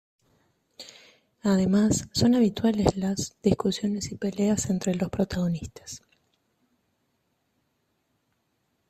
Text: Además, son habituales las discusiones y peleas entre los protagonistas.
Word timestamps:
Además, 1.43 2.07
son 2.11 2.33
habituales 2.33 2.97
las 2.97 3.37
discusiones 3.43 4.11
y 4.11 4.15
peleas 4.15 4.67
entre 4.71 4.95
los 4.95 5.11
protagonistas. 5.11 6.01